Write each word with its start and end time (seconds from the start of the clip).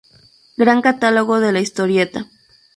Gran 0.57 0.81
Catálogo 0.81 1.39
de 1.39 1.51
la 1.51 1.59
Historieta. 1.59 2.25